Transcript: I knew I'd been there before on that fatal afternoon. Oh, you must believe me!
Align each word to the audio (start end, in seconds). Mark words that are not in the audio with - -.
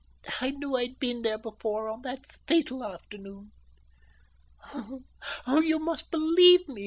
I 0.39 0.49
knew 0.49 0.75
I'd 0.77 0.97
been 0.97 1.21
there 1.21 1.37
before 1.37 1.87
on 1.87 2.01
that 2.01 2.25
fatal 2.47 2.83
afternoon. 2.83 3.51
Oh, 5.45 5.61
you 5.63 5.77
must 5.77 6.09
believe 6.09 6.67
me! 6.67 6.79